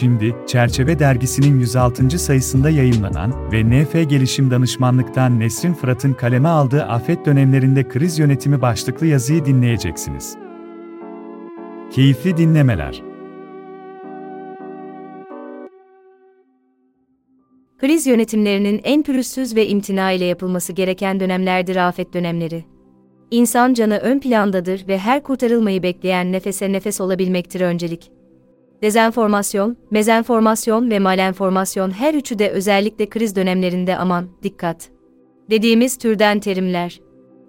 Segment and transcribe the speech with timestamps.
[0.00, 2.18] Şimdi, Çerçeve Dergisi'nin 106.
[2.18, 9.06] sayısında yayınlanan ve NF Gelişim Danışmanlık'tan Nesrin Fırat'ın kaleme aldığı afet dönemlerinde kriz yönetimi başlıklı
[9.06, 10.36] yazıyı dinleyeceksiniz.
[11.92, 13.02] Keyifli dinlemeler.
[17.78, 22.64] Kriz yönetimlerinin en pürüzsüz ve imtina ile yapılması gereken dönemlerdir afet dönemleri.
[23.30, 28.19] İnsan canı ön plandadır ve her kurtarılmayı bekleyen nefese nefes olabilmektir öncelik.
[28.82, 34.90] Dezenformasyon, mezenformasyon ve malenformasyon her üçü de özellikle kriz dönemlerinde aman, dikkat.
[35.50, 37.00] Dediğimiz türden terimler.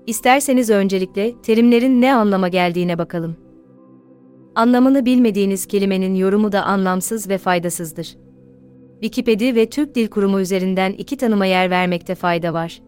[0.08, 3.36] İsterseniz öncelikle terimlerin ne anlama geldiğine bakalım.
[4.56, 8.18] Anlamını bilmediğiniz kelimenin yorumu da anlamsız ve faydasızdır.
[9.02, 12.82] Wikipedia ve Türk Dil Kurumu üzerinden iki tanıma yer vermekte fayda var.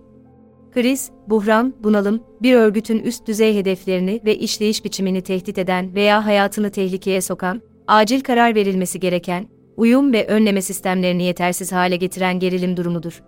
[0.72, 6.72] Kriz, buhran, bunalım, bir örgütün üst düzey hedeflerini ve işleyiş biçimini tehdit eden veya hayatını
[6.72, 9.48] tehlikeye sokan, acil karar verilmesi gereken,
[9.78, 13.24] uyum ve önleme sistemlerini yetersiz hale getiren gerilim durumudur.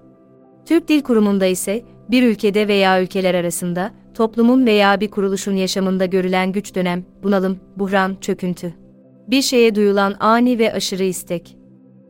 [0.65, 6.51] Türk Dil Kurumu'nda ise, bir ülkede veya ülkeler arasında, toplumun veya bir kuruluşun yaşamında görülen
[6.51, 8.73] güç dönem, bunalım, buhran, çöküntü.
[9.27, 11.57] Bir şeye duyulan ani ve aşırı istek.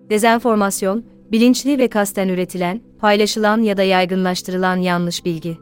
[0.09, 5.57] Dezenformasyon, bilinçli ve kasten üretilen, paylaşılan ya da yaygınlaştırılan yanlış bilgi.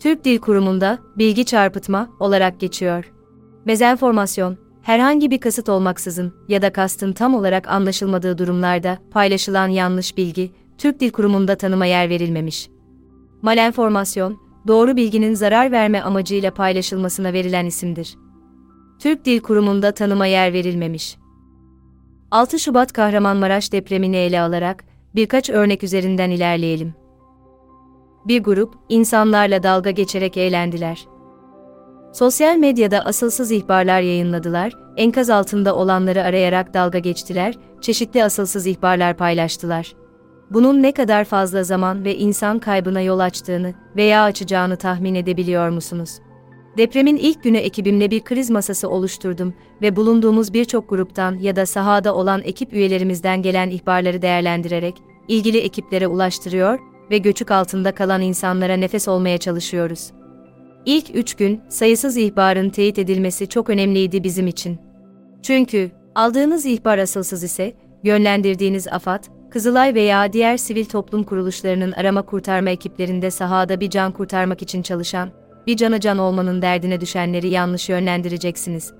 [0.00, 3.12] Türk Dil Kurumu'nda bilgi çarpıtma olarak geçiyor.
[3.64, 10.50] Mezenformasyon, herhangi bir kasıt olmaksızın ya da kastın tam olarak anlaşılmadığı durumlarda paylaşılan yanlış bilgi,
[10.78, 12.68] Türk Dil Kurumu'nda tanıma yer verilmemiş.
[13.42, 18.16] Malenformasyon, doğru bilginin zarar verme amacıyla paylaşılmasına verilen isimdir.
[18.98, 21.16] Türk Dil Kurumu'nda tanıma yer verilmemiş.
[22.30, 26.94] 6 Şubat Kahramanmaraş depremini ele alarak birkaç örnek üzerinden ilerleyelim.
[28.24, 31.11] Bir grup insanlarla dalga geçerek eğlendiler.
[32.12, 39.92] Sosyal medyada asılsız ihbarlar yayınladılar, enkaz altında olanları arayarak dalga geçtiler, çeşitli asılsız ihbarlar paylaştılar.
[40.50, 46.18] Bunun ne kadar fazla zaman ve insan kaybına yol açtığını veya açacağını tahmin edebiliyor musunuz?
[46.76, 52.14] Depremin ilk günü ekibimle bir kriz masası oluşturdum ve bulunduğumuz birçok gruptan ya da sahada
[52.14, 54.94] olan ekip üyelerimizden gelen ihbarları değerlendirerek
[55.28, 56.78] ilgili ekiplere ulaştırıyor
[57.10, 60.12] ve göçük altında kalan insanlara nefes olmaya çalışıyoruz.
[60.86, 64.78] İlk üç gün sayısız ihbarın teyit edilmesi çok önemliydi bizim için.
[65.42, 72.70] Çünkü aldığınız ihbar asılsız ise yönlendirdiğiniz AFAD, Kızılay veya diğer sivil toplum kuruluşlarının arama kurtarma
[72.70, 75.30] ekiplerinde sahada bir can kurtarmak için çalışan
[75.66, 78.92] bir cana can olmanın derdine düşenleri yanlış yönlendireceksiniz.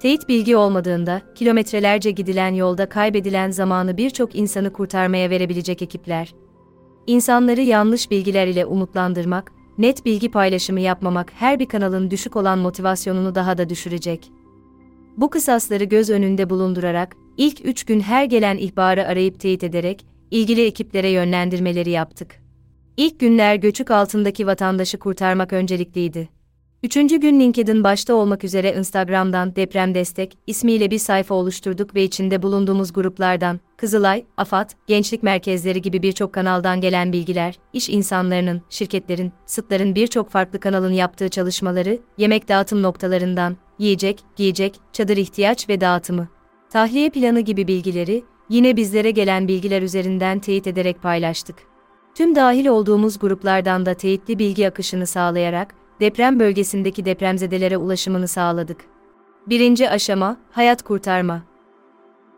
[0.00, 6.34] Teyit bilgi olmadığında, kilometrelerce gidilen yolda kaybedilen zamanı birçok insanı kurtarmaya verebilecek ekipler.
[7.06, 13.34] İnsanları yanlış bilgiler ile umutlandırmak, net bilgi paylaşımı yapmamak her bir kanalın düşük olan motivasyonunu
[13.34, 14.30] daha da düşürecek.
[15.16, 20.66] Bu kısasları göz önünde bulundurarak, ilk üç gün her gelen ihbarı arayıp teyit ederek, ilgili
[20.66, 22.42] ekiplere yönlendirmeleri yaptık.
[22.96, 26.37] İlk günler göçük altındaki vatandaşı kurtarmak öncelikliydi.
[26.82, 32.42] Üçüncü gün LinkedIn başta olmak üzere Instagram'dan Deprem Destek ismiyle bir sayfa oluşturduk ve içinde
[32.42, 39.94] bulunduğumuz gruplardan, Kızılay, AFAD, gençlik merkezleri gibi birçok kanaldan gelen bilgiler, iş insanlarının, şirketlerin, sıtların
[39.94, 46.28] birçok farklı kanalın yaptığı çalışmaları, yemek dağıtım noktalarından, yiyecek, giyecek, çadır ihtiyaç ve dağıtımı,
[46.70, 51.56] tahliye planı gibi bilgileri, yine bizlere gelen bilgiler üzerinden teyit ederek paylaştık.
[52.14, 58.84] Tüm dahil olduğumuz gruplardan da teyitli bilgi akışını sağlayarak, deprem bölgesindeki depremzedelere ulaşımını sağladık.
[59.46, 61.42] Birinci aşama, hayat kurtarma.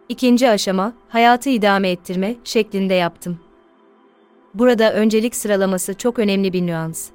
[0.09, 3.39] İkinci aşama, hayatı idame ettirme şeklinde yaptım.
[4.55, 7.09] Burada öncelik sıralaması çok önemli bir nüans.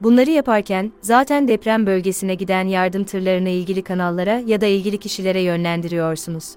[0.00, 6.54] Bunları yaparken, zaten deprem bölgesine giden yardım tırlarını ilgili kanallara ya da ilgili kişilere yönlendiriyorsunuz.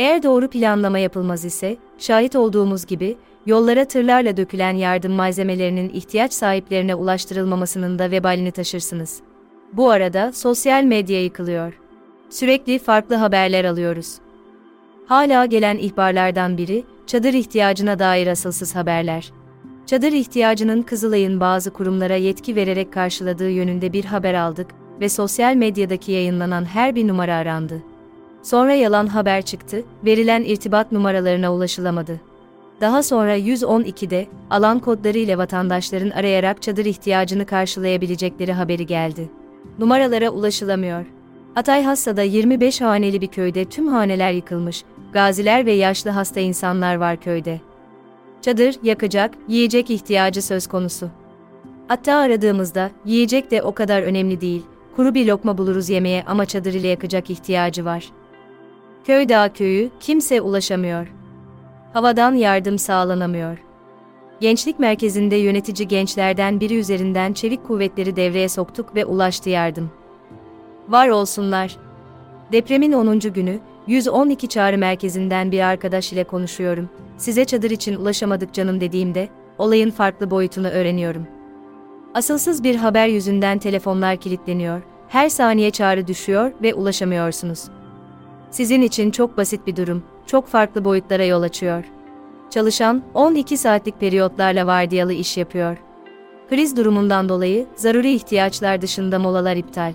[0.00, 3.16] Eğer doğru planlama yapılmaz ise, şahit olduğumuz gibi,
[3.46, 9.20] yollara tırlarla dökülen yardım malzemelerinin ihtiyaç sahiplerine ulaştırılmamasının da vebalini taşırsınız.
[9.72, 11.80] Bu arada sosyal medya yıkılıyor.
[12.30, 14.18] Sürekli farklı haberler alıyoruz.
[15.06, 19.32] Hala gelen ihbarlardan biri, çadır ihtiyacına dair asılsız haberler.
[19.86, 24.66] Çadır ihtiyacının Kızılay'ın bazı kurumlara yetki vererek karşıladığı yönünde bir haber aldık
[25.00, 27.89] ve sosyal medyadaki yayınlanan her bir numara arandı.
[28.42, 32.20] Sonra yalan haber çıktı, verilen irtibat numaralarına ulaşılamadı.
[32.80, 39.30] Daha sonra 112'de alan kodları ile vatandaşların arayarak çadır ihtiyacını karşılayabilecekleri haberi geldi.
[39.78, 41.06] Numaralara ulaşılamıyor.
[41.54, 47.20] Hatay Hassa'da 25 haneli bir köyde tüm haneler yıkılmış, gaziler ve yaşlı hasta insanlar var
[47.20, 47.60] köyde.
[48.42, 51.10] Çadır, yakacak, yiyecek ihtiyacı söz konusu.
[51.88, 54.62] Hatta aradığımızda, yiyecek de o kadar önemli değil,
[54.96, 58.10] kuru bir lokma buluruz yemeye ama çadır ile yakacak ihtiyacı var.
[59.04, 61.12] Köy dağ köyü, kimse ulaşamıyor.
[61.92, 63.58] Havadan yardım sağlanamıyor.
[64.40, 69.90] Gençlik merkezinde yönetici gençlerden biri üzerinden çevik kuvvetleri devreye soktuk ve ulaştı yardım.
[70.88, 71.76] Var olsunlar.
[72.52, 73.18] Depremin 10.
[73.18, 76.88] günü, 112 çağrı merkezinden bir arkadaş ile konuşuyorum.
[77.16, 81.26] Size çadır için ulaşamadık canım dediğimde, olayın farklı boyutunu öğreniyorum.
[82.14, 87.64] Asılsız bir haber yüzünden telefonlar kilitleniyor, her saniye çağrı düşüyor ve ulaşamıyorsunuz.
[88.50, 91.84] Sizin için çok basit bir durum, çok farklı boyutlara yol açıyor.
[92.50, 95.76] Çalışan, 12 saatlik periyotlarla vardiyalı iş yapıyor.
[96.50, 99.92] Kriz durumundan dolayı, zaruri ihtiyaçlar dışında molalar iptal.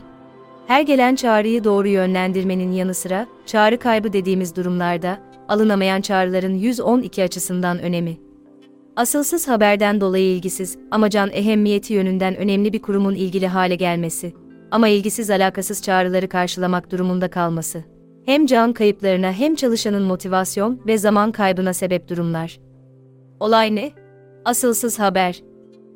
[0.68, 5.18] Her gelen çağrıyı doğru yönlendirmenin yanı sıra, çağrı kaybı dediğimiz durumlarda,
[5.48, 8.18] alınamayan çağrıların 112 açısından önemi.
[8.96, 14.34] Asılsız haberden dolayı ilgisiz ama can ehemmiyeti yönünden önemli bir kurumun ilgili hale gelmesi.
[14.72, 17.95] Ama ilgisiz alakasız çağrıları karşılamak durumunda kalması.
[18.26, 22.60] Hem can kayıplarına hem çalışanın motivasyon ve zaman kaybına sebep durumlar.
[23.40, 23.92] Olay ne?
[24.46, 25.44] Asılsız haber.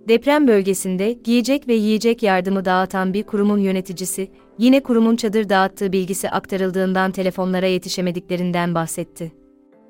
[0.08, 6.30] Deprem bölgesinde giyecek ve yiyecek yardımı dağıtan bir kurumun yöneticisi, yine kurumun çadır dağıttığı bilgisi
[6.30, 9.32] aktarıldığından telefonlara yetişemediklerinden bahsetti.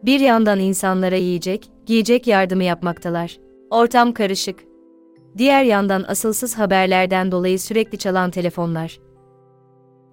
[0.03, 3.37] Bir yandan insanlara yiyecek, giyecek yardımı yapmaktalar.
[3.69, 4.59] Ortam karışık.
[5.37, 8.99] Diğer yandan asılsız haberlerden dolayı sürekli çalan telefonlar.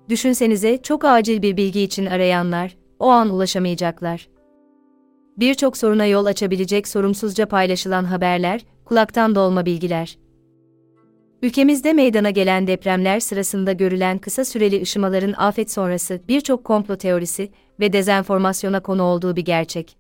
[0.09, 4.29] Düşünsenize çok acil bir bilgi için arayanlar, o an ulaşamayacaklar.
[5.37, 10.19] Birçok soruna yol açabilecek sorumsuzca paylaşılan haberler, kulaktan dolma bilgiler.
[11.43, 17.51] Ülkemizde meydana gelen depremler sırasında görülen kısa süreli ışımaların afet sonrası birçok komplo teorisi
[17.81, 19.97] ve dezenformasyona konu olduğu bir gerçek.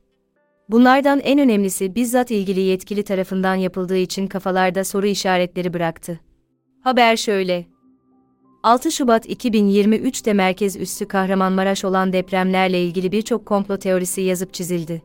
[0.69, 6.21] Bunlardan en önemlisi bizzat ilgili yetkili tarafından yapıldığı için kafalarda soru işaretleri bıraktı.
[6.81, 7.76] Haber şöyle.
[8.67, 15.03] 6 Şubat 2023'te merkez üssü Kahramanmaraş olan depremlerle ilgili birçok komplo teorisi yazıp çizildi.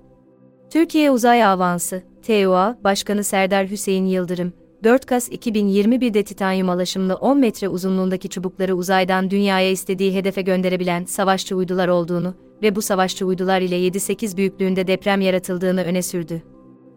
[0.70, 4.54] Türkiye Uzay Avansı, TUA, Başkanı Serdar Hüseyin Yıldırım,
[4.84, 11.56] 4 Kas 2021'de titanyum alaşımlı 10 metre uzunluğundaki çubukları uzaydan dünyaya istediği hedefe gönderebilen savaşçı
[11.56, 16.42] uydular olduğunu ve bu savaşçı uydular ile 7-8 büyüklüğünde deprem yaratıldığını öne sürdü.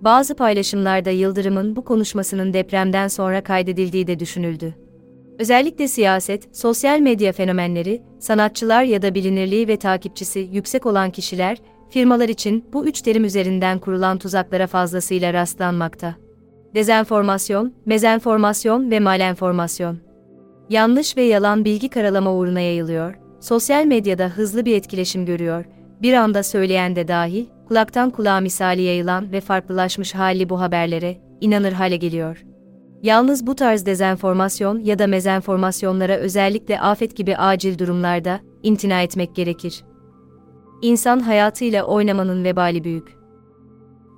[0.01, 4.84] Bazı paylaşımlarda Yıldırım'ın bu konuşmasının depremden sonra kaydedildiği de düşünüldü.
[5.39, 11.59] Özellikle siyaset, sosyal medya fenomenleri, sanatçılar ya da bilinirliği ve takipçisi yüksek olan kişiler,
[11.91, 16.15] firmalar için bu üç terim üzerinden kurulan tuzaklara fazlasıyla rastlanmakta.
[16.75, 19.99] Dezenformasyon, mezenformasyon ve malenformasyon.
[20.71, 25.65] Yanlış ve yalan bilgi karalama uğruna yayılıyor, sosyal medyada hızlı bir etkileşim görüyor,
[26.03, 31.73] bir anda söyleyen de dahil, kulaktan kulağa misali yayılan ve farklılaşmış hali bu haberlere, inanır
[31.73, 32.45] hale geliyor.
[33.05, 39.85] Yalnız bu tarz dezenformasyon ya da mezenformasyonlara özellikle afet gibi acil durumlarda imtina etmek gerekir.
[40.83, 43.17] İnsan hayatıyla oynamanın vebali büyük.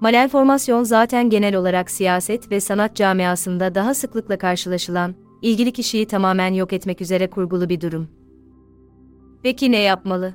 [0.00, 6.72] Malenformasyon zaten genel olarak siyaset ve sanat camiasında daha sıklıkla karşılaşılan, ilgili kişiyi tamamen yok
[6.72, 8.08] etmek üzere kurgulu bir durum.
[9.42, 10.34] Peki ne yapmalı?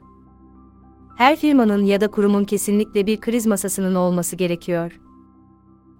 [1.17, 4.99] Her firmanın ya da kurumun kesinlikle bir kriz masasının olması gerekiyor.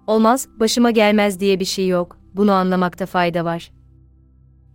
[0.06, 3.72] Olmaz, başıma gelmez diye bir şey yok, bunu anlamakta fayda var.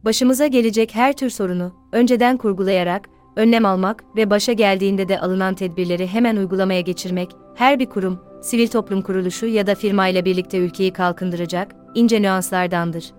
[0.06, 6.08] Başımıza gelecek her tür sorunu, önceden kurgulayarak, önlem almak ve başa geldiğinde de alınan tedbirleri
[6.08, 10.94] hemen uygulamaya geçirmek, her bir kurum, sivil toplum kuruluşu ya da firma ile birlikte ülkeyi
[10.94, 13.14] kalkındıracak, ince nüanslardandır.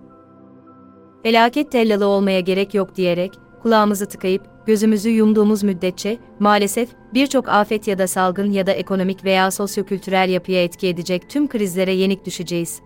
[1.23, 7.97] Felaket tellalı olmaya gerek yok diyerek, kulağımızı tıkayıp, gözümüzü yumduğumuz müddetçe, maalesef, birçok afet ya
[7.97, 12.81] da salgın ya da ekonomik veya sosyokültürel yapıya etki edecek tüm krizlere yenik düşeceğiz.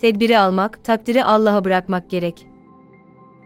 [0.00, 2.46] Tedbiri almak, takdiri Allah'a bırakmak gerek.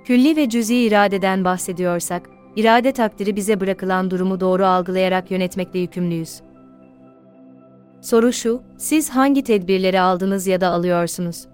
[0.04, 6.40] Külli ve cüzi iradeden bahsediyorsak, irade takdiri bize bırakılan durumu doğru algılayarak yönetmekle yükümlüyüz.
[8.00, 11.46] Soru şu, siz hangi tedbirleri aldınız ya da alıyorsunuz?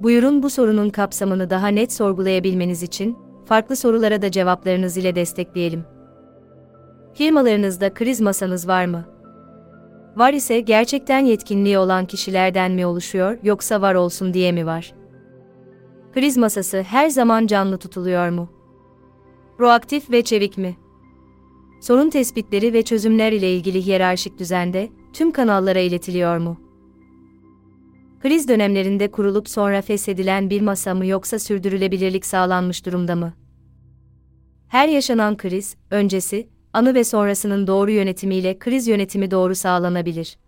[0.00, 5.84] Buyurun bu sorunun kapsamını daha net sorgulayabilmeniz için, farklı sorulara da cevaplarınız ile destekleyelim.
[7.14, 9.04] Firmalarınızda kriz masanız var mı?
[10.18, 14.94] Var ise gerçekten yetkinliği olan kişilerden mi oluşuyor yoksa var olsun diye mi var?
[16.14, 18.52] Kriz masası her zaman canlı tutuluyor mu?
[19.58, 20.76] Proaktif ve çevik mi?
[21.80, 26.60] Sorun tespitleri ve çözümler ile ilgili hiyerarşik düzende tüm kanallara iletiliyor mu?
[28.22, 33.32] Kriz dönemlerinde kurulup sonra feshedilen bir masa mı yoksa sürdürülebilirlik sağlanmış durumda mı?
[34.68, 40.38] Her yaşanan kriz, öncesi, anı ve sonrasının doğru yönetimiyle kriz yönetimi doğru sağlanabilir.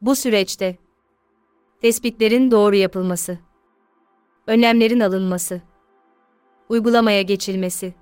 [0.00, 0.76] Bu süreçte
[1.80, 3.38] tespitlerin doğru yapılması,
[4.46, 5.60] önlemlerin alınması,
[6.68, 7.94] uygulamaya geçilmesi,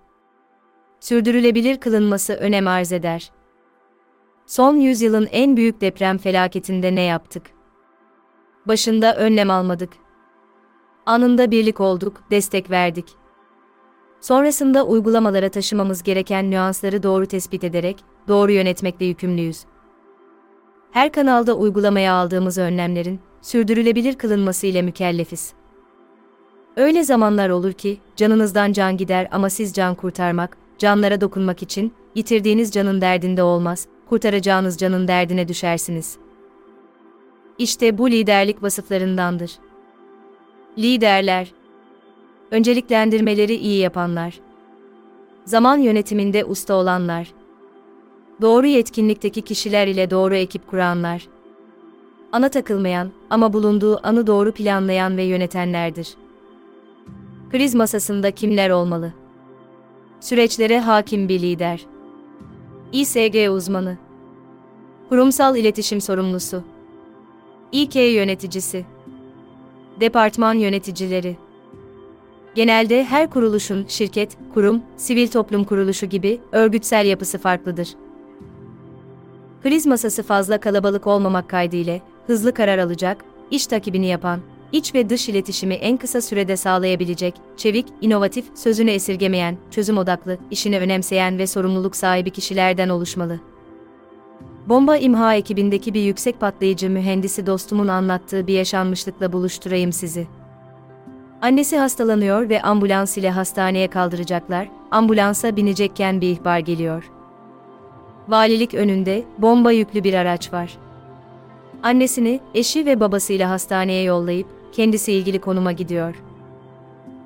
[1.00, 3.32] sürdürülebilir kılınması önem arz eder.
[4.46, 7.46] Son yüzyılın en büyük deprem felaketinde ne yaptık?
[8.66, 9.92] Başında önlem almadık.
[11.06, 13.19] Anında birlik olduk, destek verdik.
[14.20, 17.96] Sonrasında uygulamalara taşımamız gereken nüansları doğru tespit ederek,
[18.28, 19.64] doğru yönetmekle yükümlüyüz.
[20.90, 25.52] Her kanalda uygulamaya aldığımız önlemlerin, sürdürülebilir kılınması ile mükellefiz.
[26.76, 32.72] Öyle zamanlar olur ki, canınızdan can gider ama siz can kurtarmak, canlara dokunmak için, yitirdiğiniz
[32.72, 36.18] canın derdinde olmaz, kurtaracağınız canın derdine düşersiniz.
[37.58, 39.50] İşte bu liderlik vasıflarındandır.
[40.78, 41.52] Liderler
[42.50, 44.40] Önceliklendirmeleri iyi yapanlar.
[45.44, 47.32] Zaman yönetiminde usta olanlar.
[48.40, 51.28] Doğru yetkinlikteki kişiler ile doğru ekip kuranlar.
[52.32, 56.14] Ana takılmayan ama bulunduğu anı doğru planlayan ve yönetenlerdir.
[57.50, 59.12] Kriz masasında kimler olmalı?
[60.20, 61.86] Süreçlere hakim bir lider.
[62.92, 63.98] İSG uzmanı.
[65.08, 66.62] Kurumsal iletişim sorumlusu.
[67.72, 68.86] İK yöneticisi.
[70.00, 71.36] Departman yöneticileri.
[72.54, 77.88] Genelde her kuruluşun şirket, kurum, sivil toplum kuruluşu gibi örgütsel yapısı farklıdır.
[79.62, 84.40] Kriz masası fazla kalabalık olmamak kaydıyla hızlı karar alacak, iş takibini yapan,
[84.72, 90.78] iç ve dış iletişimi en kısa sürede sağlayabilecek, çevik, inovatif, sözünü esirgemeyen, çözüm odaklı, işini
[90.78, 93.40] önemseyen ve sorumluluk sahibi kişilerden oluşmalı.
[94.66, 100.39] Bomba imha ekibindeki bir yüksek patlayıcı mühendisi dostumun anlattığı bir yaşanmışlıkla buluşturayım sizi.
[101.42, 107.10] Annesi hastalanıyor ve ambulans ile hastaneye kaldıracaklar, ambulansa binecekken bir ihbar geliyor.
[108.28, 110.78] Valilik önünde bomba yüklü bir araç var.
[111.82, 116.22] Annesini, eşi ve babasıyla hastaneye yollayıp kendisi ilgili konuma gidiyor.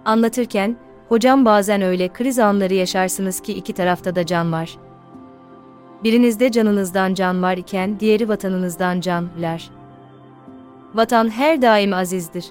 [0.04, 0.76] Anlatırken,
[1.08, 4.78] hocam bazen öyle kriz anları yaşarsınız ki iki tarafta da can var.
[6.04, 9.70] Birinizde canınızdan can var iken diğeri vatanınızdan canlar.
[10.94, 12.44] Vatan her daim azizdir.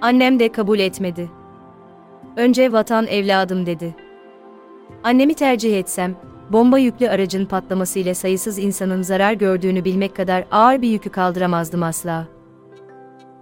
[0.00, 1.30] Annem de kabul etmedi.
[2.36, 3.94] Önce vatan evladım dedi.
[5.04, 6.16] Annemi tercih etsem,
[6.52, 11.82] bomba yüklü aracın patlaması ile sayısız insanın zarar gördüğünü bilmek kadar ağır bir yükü kaldıramazdım
[11.82, 12.28] asla.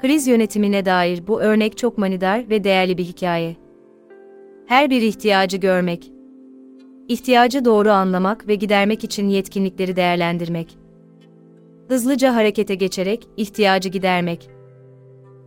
[0.03, 3.57] Kriz yönetimine dair bu örnek çok manidar ve değerli bir hikaye.
[4.67, 6.13] Her bir ihtiyacı görmek.
[7.09, 10.79] İhtiyacı doğru anlamak ve gidermek için yetkinlikleri değerlendirmek.
[11.89, 14.54] Hızlıca harekete geçerek ihtiyacı gidermek.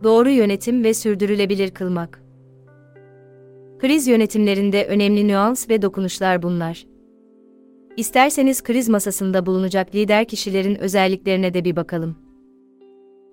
[0.02, 2.22] Doğru yönetim ve sürdürülebilir kılmak.
[3.78, 6.86] Kriz yönetimlerinde önemli nüans ve dokunuşlar bunlar.
[7.96, 12.16] İsterseniz kriz masasında bulunacak lider kişilerin özelliklerine de bir bakalım.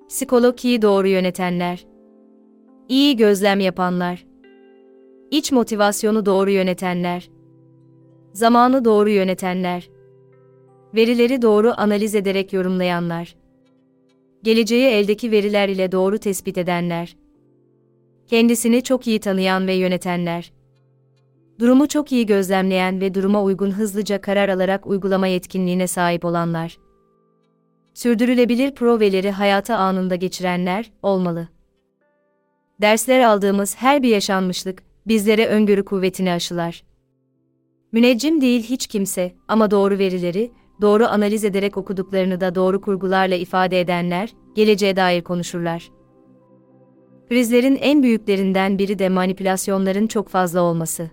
[0.09, 1.85] Psikolojiyi doğru yönetenler.
[2.89, 4.25] iyi gözlem yapanlar.
[5.31, 7.29] iç motivasyonu doğru yönetenler.
[8.33, 9.89] Zamanı doğru yönetenler.
[10.95, 13.35] Verileri doğru analiz ederek yorumlayanlar.
[14.45, 17.15] Geleceği eldeki veriler ile doğru tespit edenler.
[18.27, 20.51] Kendisini çok iyi tanıyan ve yönetenler.
[21.59, 26.77] Durumu çok iyi gözlemleyen ve duruma uygun hızlıca karar alarak uygulama yetkinliğine sahip olanlar.
[27.93, 31.47] Sürdürülebilir proveleri hayata anında geçirenler olmalı.
[32.81, 36.83] Dersler aldığımız her bir yaşanmışlık bizlere öngörü kuvvetini aşılar.
[37.91, 43.81] Müneccim değil hiç kimse ama doğru verileri, doğru analiz ederek okuduklarını da doğru kurgularla ifade
[43.81, 45.91] edenler, geleceğe dair konuşurlar.
[47.29, 51.09] Krizlerin en büyüklerinden biri de manipülasyonların çok fazla olması.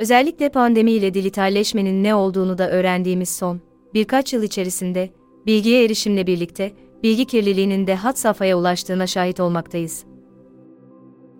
[0.00, 3.60] Özellikle pandemiyle dijitalleşmenin ne olduğunu da öğrendiğimiz son
[3.94, 5.10] birkaç yıl içerisinde
[5.46, 6.72] bilgiye erişimle birlikte
[7.02, 10.04] bilgi kirliliğinin de hat safhaya ulaştığına şahit olmaktayız.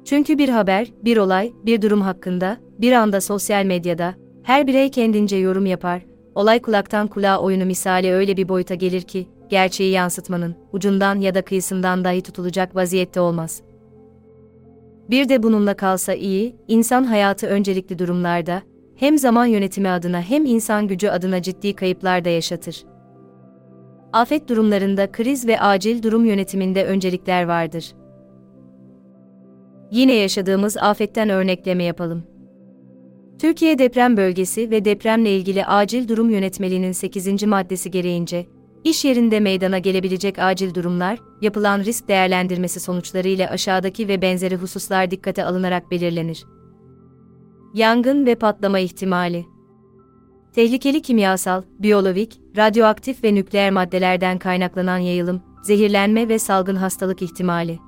[0.04, 5.37] Çünkü bir haber, bir olay, bir durum hakkında bir anda sosyal medyada her birey kendince
[5.37, 6.12] yorum yapar.
[6.35, 11.43] Olay kulaktan kulağa oyunu misali öyle bir boyuta gelir ki gerçeği yansıtmanın ucundan ya da
[11.43, 13.62] kıyısından dahi tutulacak vaziyette olmaz.
[15.11, 18.62] Bir de bununla kalsa iyi, insan hayatı öncelikli durumlarda,
[18.97, 22.85] hem zaman yönetimi adına hem insan gücü adına ciddi kayıplar da yaşatır.
[24.12, 27.93] Afet durumlarında kriz ve acil durum yönetiminde öncelikler vardır.
[29.91, 32.32] Yine yaşadığımız afetten örnekleme yapalım.
[33.39, 37.43] Türkiye deprem bölgesi ve depremle ilgili acil durum yönetmeliğinin 8.
[37.43, 38.47] maddesi gereğince,
[38.85, 45.11] İş yerinde meydana gelebilecek acil durumlar, yapılan risk değerlendirmesi sonuçları ile aşağıdaki ve benzeri hususlar
[45.11, 46.45] dikkate alınarak belirlenir.
[47.75, 49.45] Yangın ve patlama ihtimali
[50.55, 57.79] Tehlikeli kimyasal, biyolojik, radyoaktif ve nükleer maddelerden kaynaklanan yayılım, zehirlenme ve salgın hastalık ihtimali.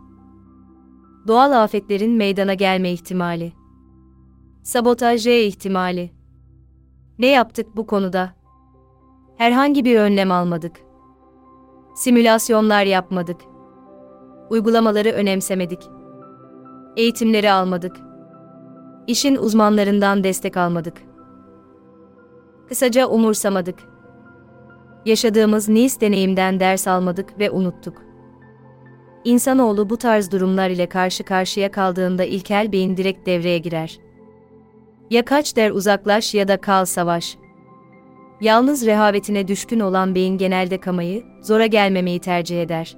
[1.28, 3.52] Doğal afetlerin meydana gelme ihtimali.
[4.64, 6.10] Sabotaj ihtimali
[7.18, 8.34] Ne yaptık bu konuda?
[9.36, 10.76] Herhangi bir önlem almadık.
[11.96, 13.40] Simülasyonlar yapmadık.
[14.50, 15.82] Uygulamaları önemsemedik.
[16.96, 17.96] Eğitimleri almadık.
[19.06, 21.02] İşin uzmanlarından destek almadık.
[22.68, 23.78] Kısaca umursamadık.
[25.06, 28.02] Yaşadığımız Nice deneyimden ders almadık ve unuttuk.
[29.24, 34.03] İnsanoğlu bu tarz durumlar ile karşı karşıya kaldığında ilkel beyin direkt devreye girer.
[35.14, 37.36] Ya kaç der uzaklaş ya da kal savaş.
[38.40, 42.96] Yalnız rehavetine düşkün olan beyin genelde kamayı, zora gelmemeyi tercih eder.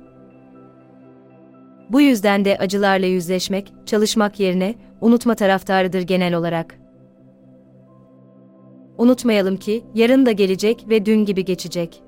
[1.91, 6.79] Bu yüzden de acılarla yüzleşmek, çalışmak yerine unutma taraftarıdır genel olarak.
[8.99, 12.03] Unutmayalım ki yarın da gelecek ve dün gibi geçecek.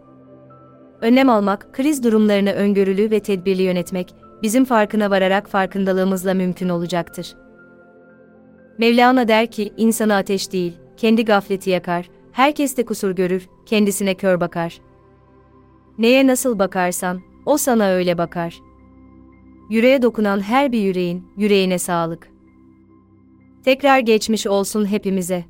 [1.01, 7.35] Önlem almak, kriz durumlarını öngörülü ve tedbirli yönetmek, bizim farkına vararak farkındalığımızla mümkün olacaktır.
[8.79, 14.41] Mevlana der ki, insanı ateş değil, kendi gafleti yakar, herkes de kusur görür, kendisine kör
[14.41, 14.81] bakar.
[15.99, 18.61] Neye nasıl bakarsan, o sana öyle bakar.
[19.71, 22.29] Yüreğe dokunan her bir yüreğin, yüreğine sağlık.
[23.65, 25.45] Tekrar geçmiş olsun hepimize.